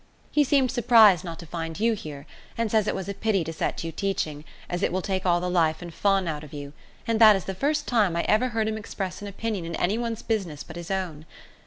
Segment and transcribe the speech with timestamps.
[0.31, 2.25] He seemed surprised not to find you here,
[2.57, 5.39] and says it was a pity to set you teaching, as it will take all
[5.39, 6.73] the life and fun out of you,
[7.05, 9.99] and that is the first time I ever heard him express an opinion in any
[9.99, 11.27] one's business but his own.